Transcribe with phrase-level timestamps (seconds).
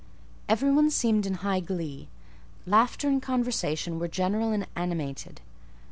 [0.49, 2.07] Every one seemed in high glee;
[2.65, 5.41] laughter and conversation were general and animated.